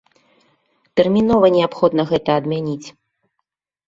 [1.01, 2.87] Тэрмінова неабходна гэта адмяніць!